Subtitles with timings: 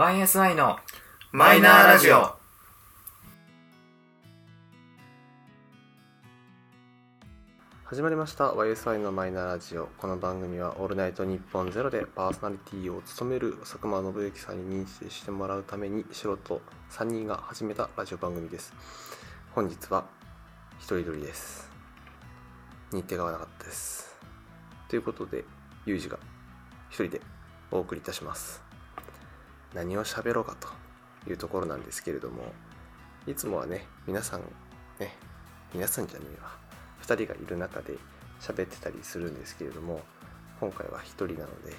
[0.00, 0.78] YSI の
[1.30, 2.34] マイナーラジオ。
[7.84, 8.52] 始まりました。
[8.52, 9.88] YSI のマイナーラジオ。
[9.98, 18.72] この番組は「オールナイトニッポンゼロでパーソナリティを務める佐久間信之さんに認知してもらうために素人3人が始めたラジオ番組です。
[19.54, 20.06] 本日は
[20.78, 21.70] 一人撮りです。
[22.90, 24.16] 日程が合わなかったです。
[24.88, 25.44] ということで
[25.84, 26.18] ユージが
[26.88, 27.20] 一人で
[27.70, 28.69] お送りいたします
[29.74, 30.68] 何を喋ろうかと
[31.30, 32.42] いうところなんですけれども
[33.26, 34.40] いつもはね皆さん
[34.98, 35.14] ね
[35.72, 36.50] 皆さんじゃねえわ。
[37.02, 37.94] 2人がいる中で
[38.40, 40.00] 喋ってたりするんですけれども
[40.60, 41.74] 今回は1人なので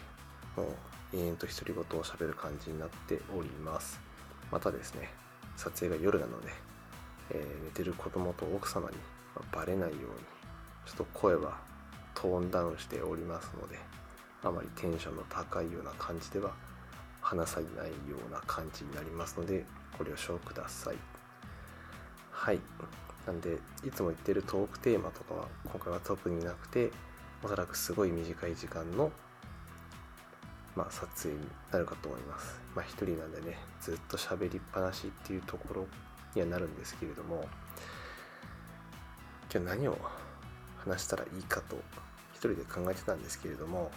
[0.55, 3.99] もう延々と独り言を喋る感じになっております。
[4.52, 5.10] またですね
[5.55, 6.49] 撮影が夜なので、
[7.32, 8.98] えー寝てる子供と奥様に
[9.52, 10.02] バレないように
[10.85, 11.58] ちょっと声は
[12.13, 13.77] トーンダウンしておりますので
[14.44, 16.52] あまりテンションの高いような感じでは
[17.31, 19.63] 話さないような感じになりますので
[19.98, 20.98] ご了承ください。
[22.29, 22.60] はい。
[23.26, 26.91] なんでいつも言ってるトークテーマとかは今回は特になくて
[27.41, 29.12] おそらくすごい短い時間の、
[30.76, 32.59] まあ、撮影になるかと思います。
[32.76, 35.87] まあ一人なんでねずっと喋りっぱなしっていうところ
[36.35, 37.48] にはなるんですけれども
[39.54, 39.98] 今日何を
[40.84, 41.77] 話したらいいかと
[42.34, 43.90] 一人で考えてたんですけれども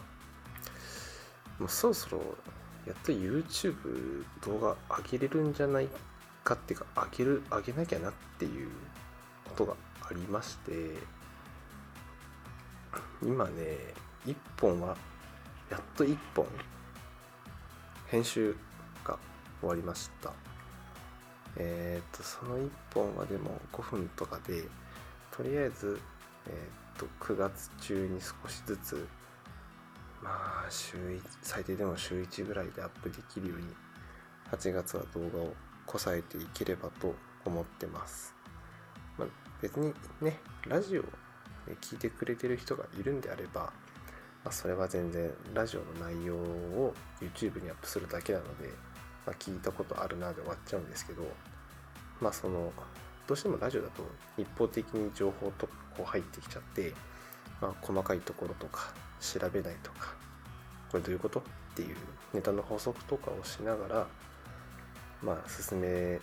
[1.58, 2.20] もうそろそろ
[2.86, 5.88] やっと YouTube 動画上げれるんじゃない
[6.42, 8.68] かっていうか上げる上げなきゃなっていう
[9.48, 10.72] ことがありまして
[13.22, 13.78] 今ね
[14.27, 14.96] 1本は
[15.70, 16.46] やっと1本
[18.08, 18.55] 編集
[19.05, 19.18] が
[19.60, 20.32] 終わりました。
[21.56, 24.64] えっ、とその1本はでも5分とかで
[25.30, 26.00] とりあえず
[26.46, 29.06] えっ、と9月中に少しずつ
[30.25, 33.67] まあ週1最低でも週1ぐらいでアップできるように
[34.50, 35.53] 8月は動画を
[35.84, 38.34] こさえていければと思ってます、
[39.19, 39.28] まあ、
[39.61, 41.08] 別にねラジオで
[41.83, 43.73] 聞いてくれてる人がいるんであれば、ま
[44.46, 48.70] あ、それは全然ラジオの内容を YouTube にアップするだけなので、
[49.27, 51.23] まあ、聞いたことあるなで終わっちゃうんですけど
[52.23, 52.73] まあその
[53.27, 54.02] どうしてもラジオだと
[54.39, 56.95] 一方的に情報とかこう入ってきちゃって、
[57.61, 60.14] まあ、細かいところとか調べないとか
[60.91, 61.41] これどういうこと？
[61.41, 61.42] っ
[61.75, 61.97] ていう
[62.33, 64.07] ネタの法則とかをしながら
[65.23, 66.20] まあ進め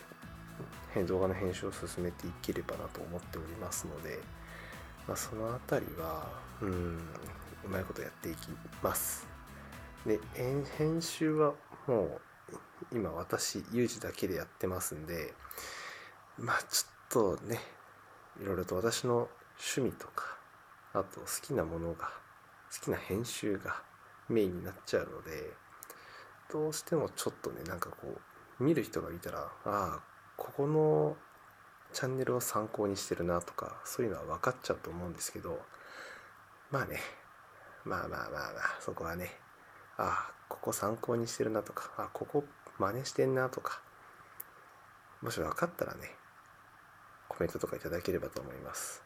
[1.06, 4.20] 動画の編集を進めていければなと思っておりますので、
[5.08, 6.30] まあ、そのあたりは
[6.62, 7.00] うん
[7.66, 8.48] うまいことやっていき
[8.82, 9.28] ます。
[10.06, 11.54] で編集は
[11.88, 12.22] もう
[12.94, 15.34] 今私有事だけでやってますんで
[16.38, 17.60] まあちょっとね
[18.42, 19.28] いろいろと私の
[19.76, 20.38] 趣味とか
[20.94, 22.10] あと好きなものが
[22.74, 23.82] 好きな編集が
[24.30, 25.54] メインになっちゃうので
[26.52, 28.20] どうしてもちょっとねなんかこ
[28.60, 30.00] う見る人がいたらああ
[30.38, 31.18] ここの
[31.94, 35.60] チャンネルを参考にしてるなとかそういうのは分かっちゃうと思うんですけど
[36.72, 37.00] まあね
[37.84, 39.32] まあまあまあまあそこはね
[39.98, 42.46] ああここ参考にしてるなとかあここ
[42.80, 43.82] 真似してんなとか
[45.22, 46.16] もし分かったらね
[47.28, 49.04] コメントとかいただければと思います。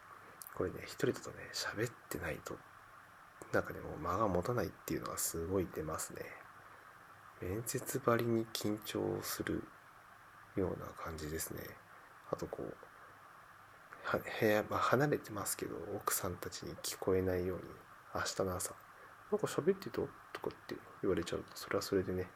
[0.56, 2.56] これね一人だとね喋ってないと
[3.56, 6.24] なんかねも間が持たないっていうのがすごい出ますね
[7.42, 9.64] 面接ばりに緊張する
[10.58, 11.62] ような感じですね
[12.30, 12.76] あとこう
[14.42, 17.64] 部屋、まあ、離れてますけど奥さんたちに聞こえないように
[18.14, 18.74] 明日の朝
[19.32, 22.28] 「なんか喋ってと?」とかって言われちゃうとそれはそれでね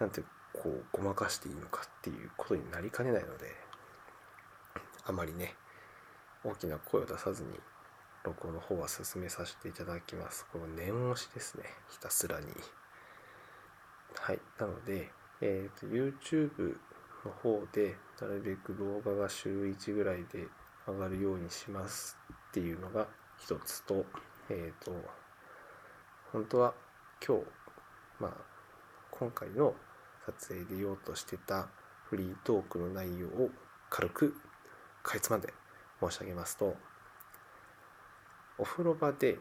[0.00, 3.54] なんてこうごまかしていいのかっていうことになりかねないので
[5.04, 5.54] あまりね
[6.42, 7.60] 大きな声を出さずに
[8.24, 10.46] 録音の方は進めさせていただきます。
[10.52, 11.64] この念押しですね。
[11.90, 12.46] ひたすらに。
[14.14, 14.40] はい。
[14.58, 15.10] なので、
[15.40, 16.76] えー、と YouTube
[17.24, 20.46] の方でなるべく動画が週1ぐらいで
[20.86, 22.18] 上がるようにします
[22.50, 24.04] っていうのが一つと
[24.50, 24.92] えっ、と
[26.32, 26.74] 本当は
[27.26, 27.44] 今日
[28.20, 28.32] まあ
[29.10, 29.74] 今回の
[30.26, 31.68] 撮影で言おうとしてた
[32.08, 33.50] フリートークの内容を
[33.90, 34.36] 軽く
[35.02, 35.52] かいつまんで
[36.00, 36.76] 申し上げますと
[38.58, 39.38] お風呂場で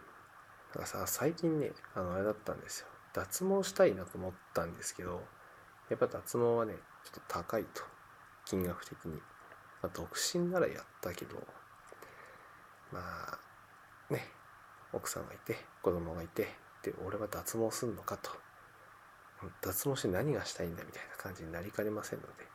[0.74, 2.88] なんかさ最近ねあのあれだったんですよ。
[3.14, 5.22] 脱毛したいなと思ったんですけど
[5.90, 6.74] やっぱ脱毛はね
[7.04, 7.82] ちょっと高いと。
[8.46, 9.20] 金額的に、ま
[9.84, 11.36] あ、独身ならやったけど
[12.92, 14.26] まあね
[14.92, 16.48] 奥さんがいて子供がいて
[16.84, 18.32] で俺は脱毛すんのかと。
[19.62, 22.46] 脱毛して何がしたいんだみたいな感じになりかねませんので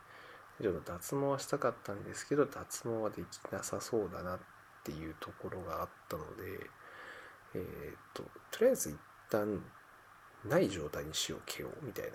[0.61, 4.39] ちょっと脱毛はしたかったんですけど脱毛はできなさそうだなっ
[4.87, 6.43] ていうところがあったので
[7.55, 7.65] えーっ
[8.13, 8.97] ととりあえず一
[9.29, 9.61] 旦
[10.45, 12.11] ない状態にしよう毛をみたいな。
[12.11, 12.13] っ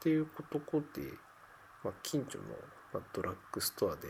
[0.00, 1.02] ていうことこで、
[1.84, 2.44] まあ、近所の、
[2.92, 4.08] ま、ドラッグストアで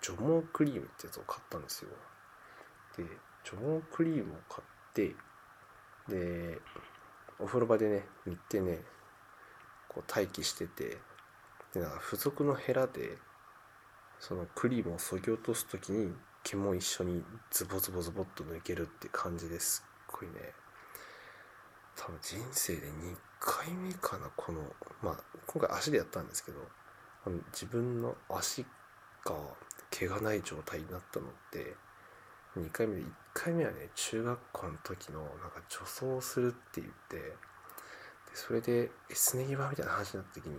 [0.00, 1.90] 除毛クリームってやつを買ったんですよ。
[2.96, 3.04] で
[3.44, 5.14] 除毛クリームを買って
[6.08, 6.58] で
[7.38, 8.82] お風呂場でね塗ってね
[9.88, 10.98] こう待機してて
[11.72, 13.18] でなんか付属のヘラで
[14.18, 16.12] そのクリームを削ぎ落とす時に
[16.50, 20.52] 毛も一緒にズボズボズボっと抜けるって感じですっごいね。
[21.96, 24.60] 多分人生で2回目かなこの
[25.02, 25.16] まあ
[25.46, 26.58] 今回足でやったんですけど
[27.52, 28.64] 自分の足
[29.24, 29.34] が
[29.90, 31.74] 毛がない状態になったのって
[32.56, 33.04] 2回目で1
[33.34, 37.32] 回目はね中学校の時のなんか女装するって言ってで
[38.34, 40.56] それでエスネギバーみたいな話になった時に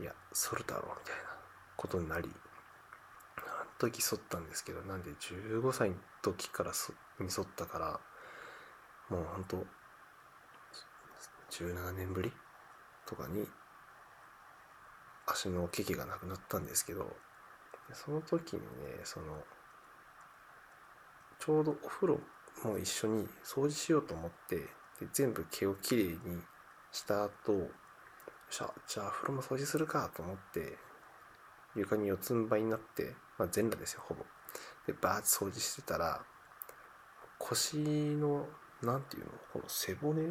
[0.00, 1.22] いや剃るだろうみたいな
[1.76, 2.30] ことになり
[3.78, 8.00] 時剃ったんですけどなんで15歳の時からそに剃ったから
[9.10, 9.64] もうほんと
[11.50, 12.32] 17年ぶり
[13.06, 13.46] とかに
[15.26, 17.16] 足の毛々がなくなったんですけど
[17.92, 18.66] その時にね
[19.04, 19.26] その
[21.38, 22.20] ちょうどお風呂
[22.64, 24.66] も一緒に掃除しようと思ってで
[25.12, 26.18] 全部毛をきれいに
[26.90, 27.68] した後よっ
[28.50, 30.78] しゃじゃあ風呂も掃除するかと思って
[31.76, 34.24] 床に四つん這いになって、まあ、全裸ですよほぼ。
[34.86, 36.22] でバーッと掃除してたら
[37.38, 38.46] 腰の
[38.82, 40.22] なんていうのこの背骨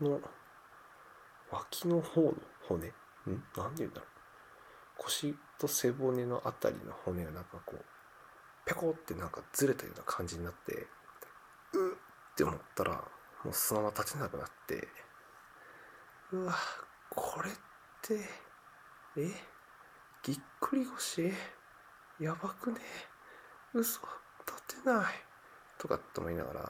[0.00, 0.20] の
[1.50, 2.34] 脇の方の
[2.68, 2.92] 骨ん？
[3.56, 4.08] なんて言うんだろう。
[4.98, 7.84] 腰と背骨のあたりの骨がなんかこう
[8.66, 11.96] ペコってなんかずれたような感じになってうっ
[12.32, 12.92] って思ったら
[13.44, 14.88] もうそのまま立てなくなって
[16.32, 16.54] うわ
[17.10, 17.54] これっ
[18.02, 18.20] て
[19.16, 19.30] え？
[20.22, 21.32] ぎっくり腰？
[22.20, 22.78] やばくね？
[23.74, 24.00] 嘘？
[24.46, 25.04] 立てない。
[25.78, 26.60] とかって思いながら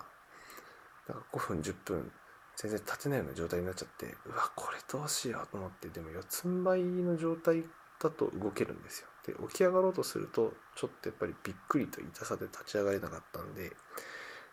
[1.08, 2.12] なんか5分10分
[2.56, 7.64] 全然立てないような状態になっちゃってうわこれどうしようと思ってでも四つん這いの状態
[8.00, 9.08] だと動けるんですよ。
[9.26, 13.73] で起き上がろうとするとちょっとやっぱりびっくりと痛さで立ち上がれなかったんで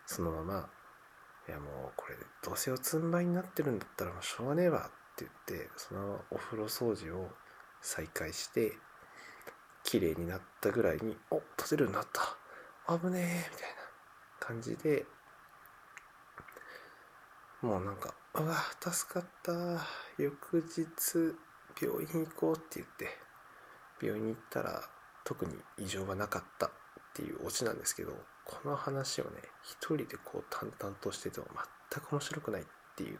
[0.05, 0.69] そのまま
[1.47, 7.29] いやもうこれどうせ四つん這いになってるんだったらもうしょうがねえわって言ってそのままお風呂掃除を
[7.81, 8.73] 再開して
[9.87, 12.99] 綺麗になったぐらいにお立てるようになった。
[12.99, 13.75] 危ねえみたいな
[14.37, 15.05] 感じで。
[17.61, 19.53] もうなんかうわ助かった。
[20.21, 21.37] 翌日
[21.81, 23.07] 病院行こうって言って
[24.01, 24.81] 病院に行ったら
[25.23, 26.69] 特に異常はなかったっ
[27.15, 28.11] ていうオチなんですけど
[28.43, 29.31] この話をね
[29.63, 31.45] 一人でこう淡々としてても
[31.91, 32.65] 全く面白くないっ
[32.97, 33.19] ていう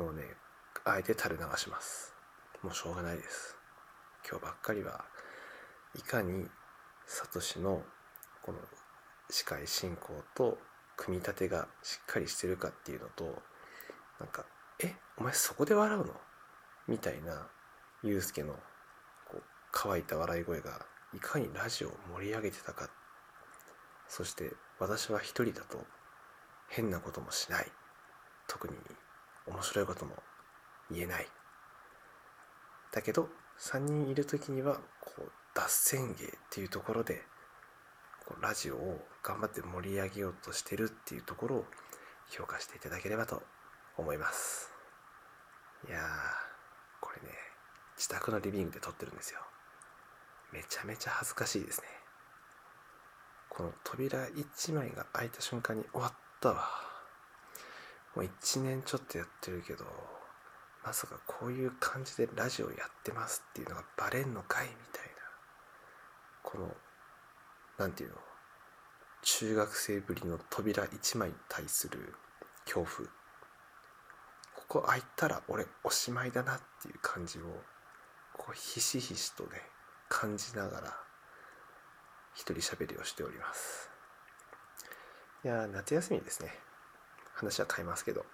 [0.00, 0.22] のをね
[0.84, 2.14] あえて垂れ流します。
[2.62, 3.63] もうしょうがないです。
[4.28, 5.04] 今日ばっかりは
[5.96, 6.46] いかに
[7.06, 7.82] サトシの
[8.42, 8.58] この
[9.30, 10.58] 司会進行と
[10.96, 13.42] 組み立てがしっかりしてるかっていうのと
[14.18, 14.44] なんか
[14.82, 16.20] 「えお前そこで笑うの?」
[16.88, 17.48] みたいな
[18.02, 18.54] ユうスケの
[19.26, 19.42] こう
[19.72, 22.88] 乾いた笑い声がいかにラジオを盛り上げてたか。
[24.08, 25.86] そして私は一人だと
[26.68, 27.72] 変なこともしない。
[28.46, 28.74] 特に
[29.46, 30.22] 面白いことも
[30.90, 31.28] 言えない。
[32.92, 37.22] だけど3人いる時にはこう脱線芸っていうところで
[38.26, 41.64] こうラジオを頑張って盛り上げようとしてるっていうところを
[42.30, 43.42] 評価していただければと
[43.96, 44.70] 思います。
[45.88, 46.02] いやー
[47.00, 47.34] これね
[47.96, 49.40] 自宅のリビングで撮ってるんですよ。
[50.52, 51.86] めちゃめちゃ恥ずかしいですね。
[53.48, 56.68] この扉1枚が開いた瞬間に終わったわ。
[58.16, 59.84] もう1年ちょっとやってるけど
[60.84, 65.10] まさかこういう感じでラジオやってますっていうのがバレんのかいみたいな。
[66.42, 66.70] この
[67.78, 68.16] なんていうの？
[69.22, 72.14] 中学生ぶりの扉1枚に対する
[72.66, 73.08] 恐怖。
[74.54, 77.42] ここ開いたら俺おしまいだなっていう感じを
[78.36, 79.50] こうひしひしとね
[80.08, 80.96] 感じながら
[82.34, 83.90] 一人喋りをしております。
[85.44, 86.54] いや夏休みですね。
[87.34, 88.26] 話は変えますけど。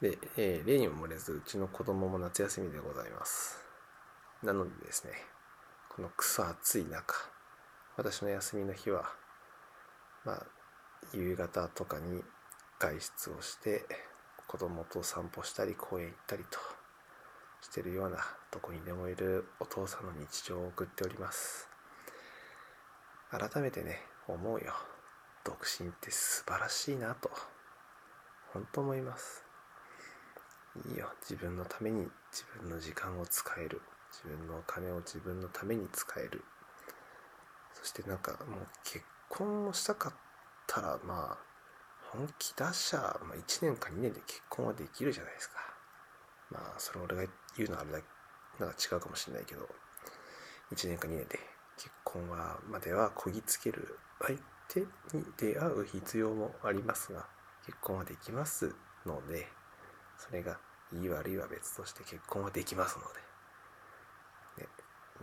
[0.00, 3.58] で、えー例にも漏れずうちの子供も夏休みでございます。
[4.42, 5.12] なのでですね
[5.88, 7.14] このクソ暑い中
[7.96, 9.10] 私の休みの日は
[10.24, 10.46] まあ
[11.12, 12.22] 夕方とかに
[12.78, 13.84] 外出をして
[14.46, 16.58] 子供と散歩したり公園行ったりと
[17.60, 18.18] してるような
[18.52, 21.68] どこにでもいるお父さんの日常を送っております。
[23.30, 24.74] 改めてね思うよ。
[25.44, 27.30] 独身って素晴らしいなと
[28.52, 29.47] 本当思います。
[30.90, 31.08] いいよ。
[31.22, 33.80] 自分のために自分の時間を使える。
[34.10, 36.42] 自分のお金を自分のために使える。
[37.74, 40.12] そしてなんかもう結婚をしたかっ
[40.66, 41.38] たらまあ
[42.12, 45.56] 本気出しゃ、まあ、1年か2年で結婚はできるじゃないですか。
[46.50, 47.98] まあそれ俺が言うのはあれだ
[48.58, 49.68] なんか違うかもしれないけど
[50.72, 51.38] 1年か2年で
[51.76, 54.80] 結婚はまではこぎつける相手
[55.16, 57.26] に出会う必要もありますが
[57.64, 58.74] 結婚はできます
[59.06, 59.46] ので
[60.16, 60.58] それが
[60.92, 63.04] いい悪いは別として結婚はできますの
[64.58, 64.68] で、ね、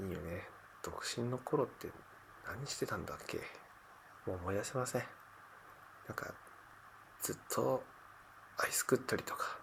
[0.07, 0.47] いいよね。
[0.83, 1.89] 独身の頃って
[2.47, 3.39] 何してたんだっけ？
[4.27, 5.03] もう思い出せません。
[6.07, 6.33] なんか
[7.21, 7.83] ずっと
[8.63, 9.57] アイス食ったりとか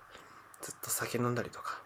[0.61, 1.81] ずっと酒飲んだりとか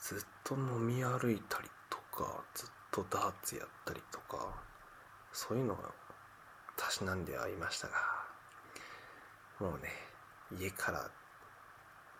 [0.00, 4.54] ずっと飲み歩いたりとかずっとダーツやったりとか
[5.32, 5.90] そういうのが
[6.76, 7.94] たしなんでありましたが。
[9.60, 9.90] もうね
[10.58, 11.10] 家から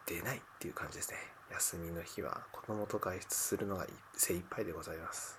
[0.06, 1.16] 出ないっていう感じですね。
[1.50, 5.38] 休みの日は子供と外出するのが精一杯でございます。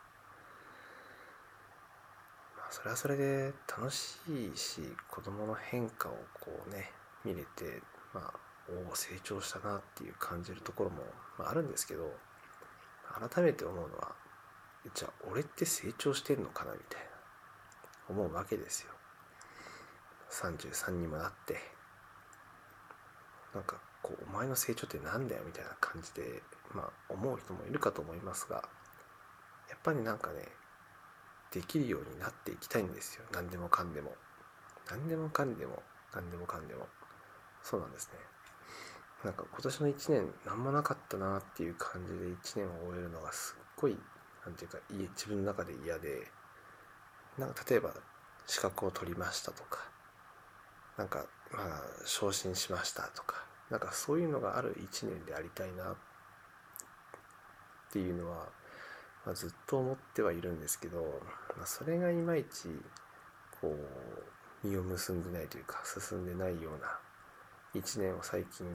[2.57, 6.91] まあそれはそれで楽しいし子供の変化をこうね
[7.23, 7.81] 見れて
[8.13, 8.33] まあ
[8.87, 11.03] おお成長したなっていう感じるところも、
[11.37, 12.11] まあ、あるんですけど
[13.29, 14.15] 改めて思うのは
[14.93, 17.07] じゃあ俺って成長してんのかなみたいな
[18.09, 18.91] 思うわけですよ。
[20.31, 21.75] 33にもなって。
[23.53, 26.43] なんかこうお前の成長ってなんだよみたいな感じで
[26.75, 28.57] まあ思う人もいるかと思いますが
[29.67, 30.45] やっぱりなんかね
[31.51, 33.23] できるようになっていきたいんですよ。
[33.33, 34.13] 何でもかんでも。
[34.91, 35.81] 何でもかんでも。
[36.13, 36.85] 何でもかんでも。
[37.63, 38.19] そうなんですね。
[39.23, 43.97] なんか今年の1年何もなかったなっていう感じで1年を終えるのがすっごい
[44.45, 46.27] 何ていうか自分の中で嫌で
[47.39, 47.91] なんか例えば
[48.45, 49.79] 資格を取りましたとか
[50.97, 55.95] なんかまあ昇進しましたとかなんかそういうのがある1年でありたいなっ
[57.91, 58.47] ていうのは、
[59.25, 61.01] まあ、ずっと思ってはいるんですけど、
[61.57, 62.69] まあ、それがいまいち
[63.61, 63.69] こ
[64.63, 66.99] う実を結んでないというか進んでないような
[67.73, 68.65] 1年を最近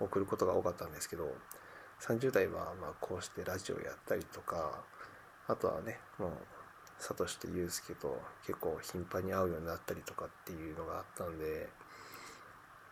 [0.00, 1.28] 送ることが多かったんですけど
[2.00, 4.84] 30代はまあこうしてラジオやったりとか
[5.48, 6.30] あとはねもう
[6.98, 11.68] サトシとユウスケと結構頻繁に会うようになったりとかっていうのがあったんで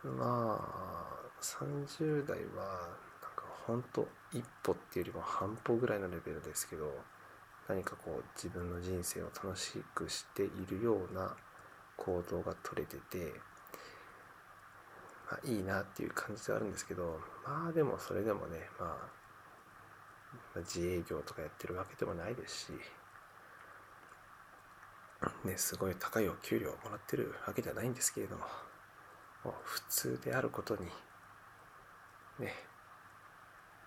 [0.09, 2.89] まあ30代は
[3.23, 6.93] なんかほんと一歩っていうよりも半歩ぐらいのレベルですけど
[7.69, 11.35] 何かこう自分の人生を楽しくしているような
[11.97, 13.33] 行動が取れてて
[15.31, 18.97] まあ、いいなっていう感じではあるんですけどまあでもそれでもね、ま
[20.57, 22.73] あ、自営業とかやってるわけでもないですし、
[25.45, 28.45] ね、すごい高いお給料をもらってるわけではないんですけれども
[29.65, 30.87] 普通であることに
[32.39, 32.55] ね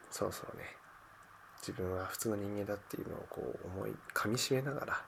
[0.09, 0.65] そろそろね
[1.59, 5.05] 自分は普通の人間だっていうのをこう思いかみしめながら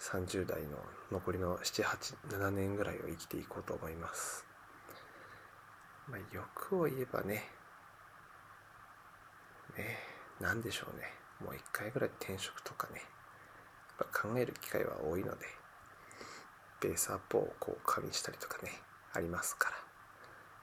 [0.00, 0.78] 30代の
[1.10, 4.44] 残りの787年ぐらいを生きていこうと思います。
[6.08, 7.42] まあ、欲を言えばね、
[9.76, 9.98] ね、
[10.40, 11.04] なんでしょうね。
[11.44, 13.00] もう一回ぐらい転職とかね、
[13.98, 15.46] やっぱ考える機会は多いので、
[16.80, 18.70] ベースアップをこう加味したりとかね、
[19.16, 19.76] ありますから。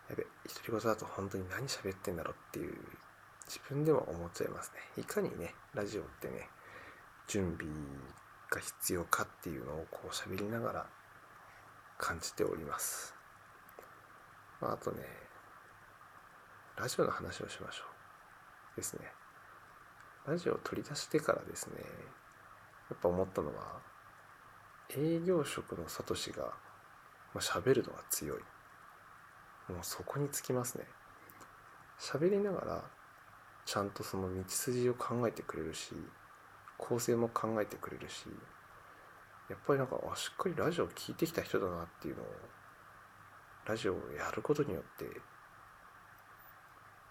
[0.10, 2.76] やべ、独り言だと本当に何喋ってんだろうっていう
[3.48, 5.02] 自分でも思っちゃいますね。
[5.02, 6.50] いかにね、ラジオってね、
[7.28, 7.72] 準備
[8.50, 10.86] が必要かっていうのをこう喋りながら
[11.98, 13.16] 感じております。
[14.62, 15.24] まあ、あとね、
[16.76, 17.84] ラジオの話をしましょ
[18.74, 19.02] うですね
[20.28, 21.74] ラジオを取り出してからですね
[22.90, 23.80] やっぱ思ったのは
[24.90, 26.54] 営業職のサトシが、
[27.34, 28.38] まあ、喋るのが強い。
[29.70, 30.86] もうそこにつきますね。
[32.00, 32.84] 喋りながら
[33.66, 35.94] ちゃんとその道筋を考えてくれるし
[36.78, 38.26] 構成も考えてくれるし
[39.50, 42.26] やっぱりなんかあしっかりラジオを聴いてきた人だなっていうのを
[43.66, 45.06] ラジオをやることによって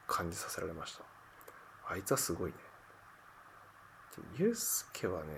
[0.07, 1.05] 感じさせられました。
[1.89, 2.57] あいつはすごいね。
[4.37, 5.29] ユうスケはね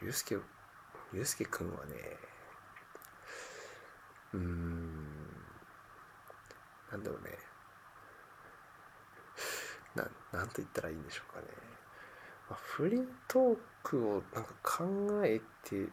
[0.00, 0.36] ユうスケ
[1.16, 1.94] ユうスケくんはね
[4.34, 4.96] うーん
[6.92, 7.38] なんだろうね。
[9.94, 10.06] な
[10.38, 11.46] なんと言ったらいいんでしょうかね、
[12.50, 14.84] まあ、フリートークをなんか考
[15.24, 15.86] えて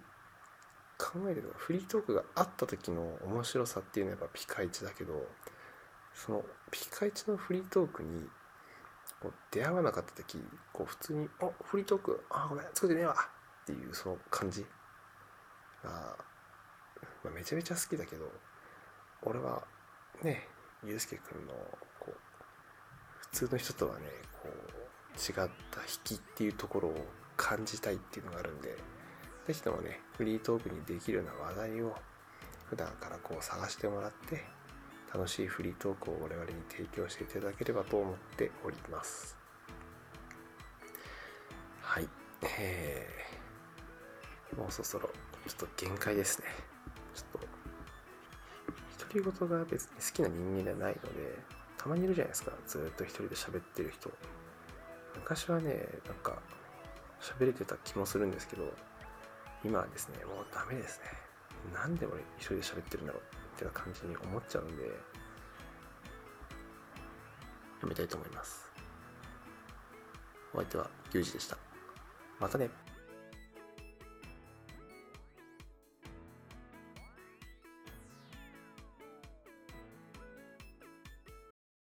[0.97, 5.25] 考えてるフリートークがあった時の面白さっていうのはやっぱピカイチだけど
[6.13, 8.27] そのピカイチのフリートークに
[9.21, 10.37] こう出会わなかった時
[10.73, 13.15] こう普通に「あフリートークあごめん作ってねえわ」
[13.63, 14.65] っていうその感じ、
[15.83, 16.15] ま
[17.25, 18.31] あ、めちゃめちゃ好きだけど
[19.23, 19.63] 俺は
[20.23, 20.47] ね
[20.83, 21.53] ゆうすけくんの
[21.99, 22.13] こう
[23.31, 24.01] 普通の人とはね
[24.41, 24.51] こう
[25.17, 25.49] 違った引
[26.03, 26.95] きっていうところを
[27.37, 28.77] 感じたいっていうのがあるんで
[29.47, 31.95] ぜひともねフリートークにできるような話題を
[32.65, 34.43] 普段からこう探してもらって
[35.13, 39.37] 楽しいフリートークを我々に提供していただければと思っております。
[41.81, 42.09] はい。
[42.59, 45.09] えー、もうそろそろ
[45.47, 46.47] ちょっと限界ですね。
[47.13, 47.47] ちょっと
[49.05, 51.37] 独り言が別に好きな人間ではないので
[51.77, 52.51] たまにいるじゃないですか。
[52.65, 54.09] ずっと一人で喋ってる人。
[55.15, 56.41] 昔はねなんか
[57.21, 58.63] 喋れてた気もするんですけど
[59.63, 61.05] 今はですねもうダメですね。
[61.73, 63.21] なんで俺一人で喋ってるんだろう
[63.55, 64.83] ってな感じに思っちゃうんで
[67.81, 68.67] やめたいと思います。
[70.53, 71.57] お相手はユージでした。
[72.39, 72.69] またね。